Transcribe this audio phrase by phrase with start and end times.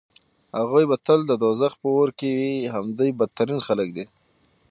[0.57, 4.05] هغوی به تل د دوزخ په اور کې وي همدوی بدترين خلک دي